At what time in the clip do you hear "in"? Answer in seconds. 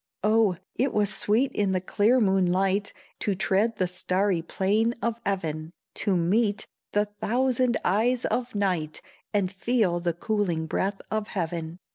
1.51-1.73